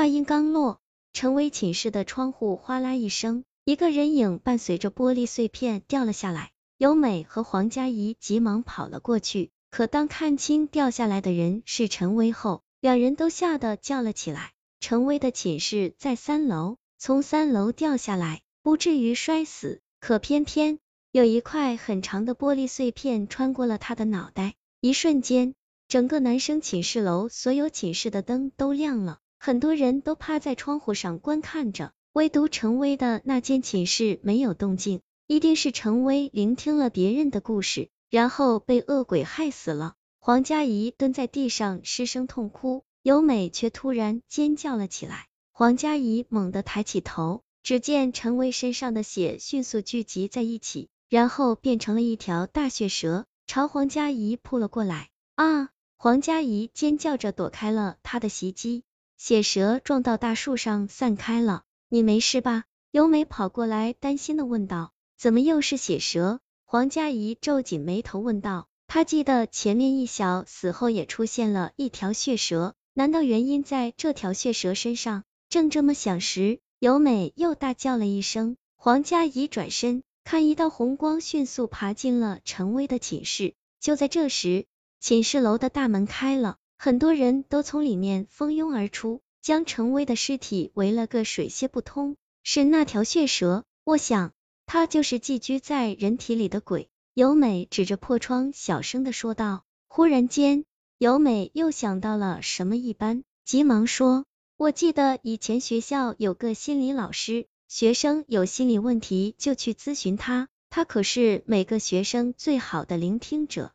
[0.00, 0.80] 话音刚落，
[1.12, 6.52] 陈威寝室的窗户哗啦一声，一个人影伴随着玻璃碎片掉了下来。
[6.78, 14.52] 由美和黄佳怡急忙跑了过去，可当看清掉下来的人是陈威后，两人都吓得叫了起来。
[14.80, 20.78] 陈威的寝室在三楼，从三楼掉下来不至于摔死，可偏偏
[21.12, 25.52] 有一块很长的玻璃碎片穿过了他的脑袋，一瞬间，
[25.88, 35.00] 整个男生寝室楼所有寝室的灯都亮了，很多人都趴在窗户上观看着，唯独陈威的那间寝室没有动静。
[35.26, 39.94] 一定是陈威聆听了别人的故事，然后被恶鬼害死了。
[40.18, 45.26] 黄佳怡蹲在地上失声痛哭，尤美却突然尖叫了起来。
[45.52, 55.08] 黄佳怡猛地抬起头，只见陈威身上的血迅速聚集在一起，然后变成了一条大血蛇，朝黄佳怡扑了过来。
[55.34, 55.70] 啊！
[55.96, 58.84] 黄佳怡尖叫着躲开了他的袭击，
[59.22, 61.64] 血蛇撞到大树上散开了。
[61.90, 62.64] 你没事吧？
[62.90, 64.94] 尤美跑过来，担心的问道。
[65.18, 66.40] 怎么又是血蛇？
[66.64, 68.66] 黄佳怡皱紧眉头问道。
[68.86, 75.24] 他记得前面一小死后也出现了一条血蛇，难道原因在这条血蛇身上？
[75.50, 78.56] 正这么想时，尤美又大叫了一声。
[78.74, 83.52] 黄佳怡转身，看一道红光迅速爬进了陈威的寝室。
[83.80, 84.64] 就在这时，
[84.98, 92.16] 寝室楼的大门开了，很多人都从里面蜂拥而出，将陈威的尸体围了个水泄不通。
[92.42, 94.32] 是那条血蛇，我想。
[94.64, 96.88] 他就是寄居在人体里的鬼。
[97.12, 99.64] 尤美指着破窗，小声的说道。
[99.88, 100.64] 忽然间，
[100.96, 104.24] 尤美又想到了什么一般，急忙说
[104.56, 113.72] ：“我记得以前学校有个心理老师，学生有心理问题就去咨询他，他可是每个学生最好的聆听者。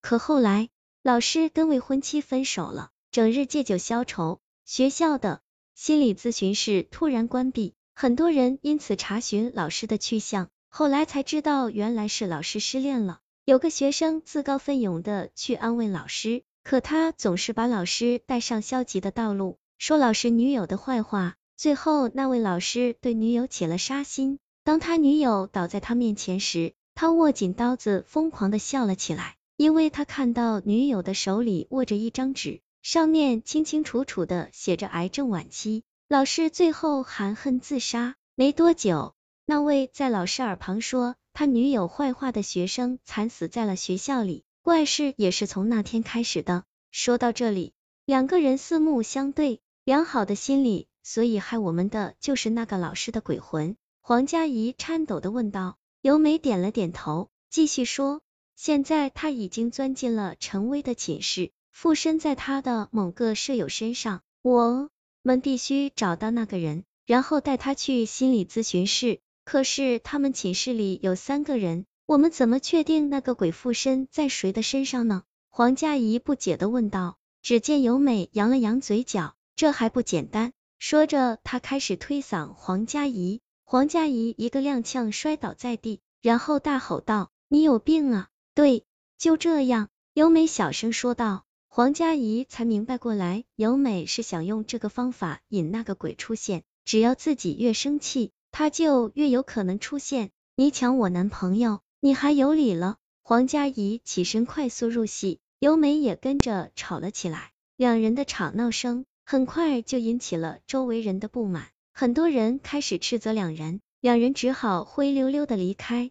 [0.00, 0.70] 可后来，
[1.08, 5.40] 老师跟未婚妻分手了，整日借酒消愁，学校的
[5.74, 13.20] 心理咨询室突然关闭。”很多人因此查询老师的去向，后来才知道原来是老师失恋了。
[13.46, 21.36] 有个学生自告奋勇的去安慰老师，可他总是把老师带上消极的道路，说老师女友的坏话。
[21.56, 35.82] 最后那位老师对女友起了杀心，当他女友倒在他面前时，他握紧刀子，疯狂的笑了起来，因为他看到女友的手里握着一张纸，上面清清楚楚的写着癌症晚期。
[36.08, 38.14] 老师最后含恨自杀。
[38.36, 44.44] 没多久，那位在老师耳旁说他女友坏话的学生惨死在了学校里。
[44.62, 46.62] 怪事也是从那天开始的。
[46.92, 47.72] 说到这里，
[48.06, 53.74] 两个人四目相对，良好的心理，所以害我们的就是那个老师的鬼魂。
[54.02, 55.78] 黄佳怡颤抖的问道。
[56.00, 58.20] 尤美点了点头，继续说，
[58.60, 64.22] 现在他已经钻进了陈威的寝室，附身在他的某个舍友身上。
[64.42, 64.90] 我。
[65.22, 69.20] 们必须找到那个人，然后带他去心理咨询室。
[69.44, 75.22] 可是他们寝室里有三个人，我们怎么确定那个鬼附身在谁的身上呢？
[75.50, 77.16] 黄佳怡不解的问道。
[77.42, 80.52] 只见尤美扬了扬嘴角，这还不简单。
[80.80, 83.40] 说着，他开始推搡黄佳怡。
[83.64, 88.82] 黄佳怡一个踉跄摔倒在地，然后大吼道：“你有病啊！”对，
[89.18, 91.44] 就这样，尤美小声说道。
[91.68, 100.30] 黄佳怡才明白过来，尤美是想用这个方法引那个鬼出现，只要自己越生气，他就越有可能出现。
[100.56, 102.96] 你抢我男朋友，你还有理了？
[103.22, 107.52] 黄佳怡起身快速入戏，尤美也跟着吵了起来。
[107.76, 116.10] 两人的吵闹声很快就引起了周围人的不满，很多人开始斥责两人，两人只好灰溜溜的离开。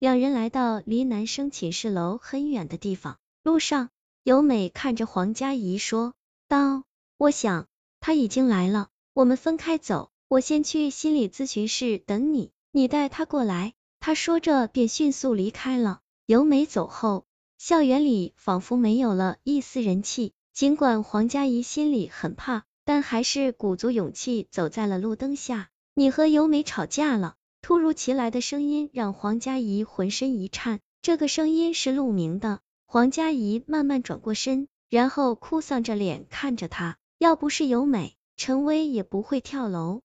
[0.00, 3.90] 两人来到离男生寝室楼很远的地方，路上。
[4.22, 6.14] 尤美看着黄佳怡说
[6.48, 6.84] 道
[7.18, 7.66] ：“我想
[7.98, 16.00] 他已经来了，我们分开走，我先去心理咨询室等你，你带他过来。”他说着便迅速离开了。
[16.26, 17.24] 尤美走后，
[17.56, 20.32] 校园里仿佛没有了一丝人气。
[20.52, 25.70] 尽管黄佳怡心里很怕，但还是鼓足勇气走在了路灯下。
[25.94, 27.34] 你和尤美吵架了？
[27.60, 32.60] 突如其来的声音让黄佳怡浑身一颤，这个声音是陆明的。
[32.86, 36.96] 黄佳怡慢慢转过身，然后哭丧着脸看着他。
[37.18, 40.00] 要不是有美，陈威也不会跳楼。